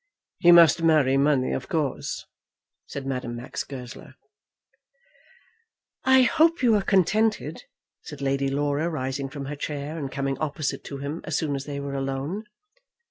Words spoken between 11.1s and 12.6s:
as soon as they were alone.